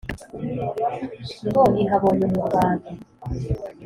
[1.47, 2.87] Ngo ihabonye umurwano.